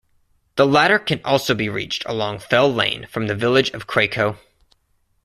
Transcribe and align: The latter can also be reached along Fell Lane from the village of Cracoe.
The 0.55 0.65
latter 0.65 0.97
can 0.97 1.21
also 1.23 1.53
be 1.53 1.69
reached 1.69 2.03
along 2.07 2.39
Fell 2.39 2.73
Lane 2.73 3.05
from 3.11 3.27
the 3.27 3.35
village 3.35 3.69
of 3.69 3.85
Cracoe. 3.85 4.39